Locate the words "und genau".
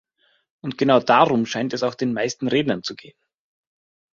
0.63-0.99